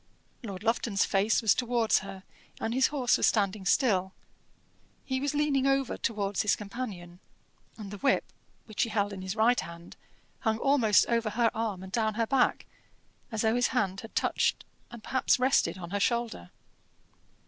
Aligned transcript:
Lord 0.41 0.63
Lufton's 0.63 1.05
face 1.05 1.43
was 1.43 1.53
towards 1.53 1.99
her, 1.99 2.23
and 2.59 2.73
his 2.73 2.87
horse 2.87 3.17
was 3.17 3.27
standing 3.27 3.67
still; 3.67 4.13
he 5.05 5.19
was 5.21 5.35
leaning 5.35 5.67
over 5.67 5.95
towards 5.95 6.41
his 6.41 6.55
companion, 6.55 7.19
and 7.77 7.91
the 7.91 7.99
whip, 7.99 8.23
which 8.65 8.81
he 8.81 8.89
held 8.89 9.13
in 9.13 9.21
his 9.21 9.35
right 9.35 9.59
hand, 9.59 9.95
hung 10.39 10.57
almost 10.57 11.05
over 11.07 11.29
her 11.29 11.51
arm 11.53 11.83
and 11.83 11.91
down 11.91 12.15
her 12.15 12.25
back, 12.25 12.65
as 13.31 13.43
though 13.43 13.53
his 13.55 13.67
hand 13.77 14.01
had 14.01 14.15
touched 14.15 14.65
and 14.89 15.03
perhaps 15.03 15.37
rested 15.37 15.77
on 15.77 15.91
her 15.91 15.99
shoulder. 15.99 16.49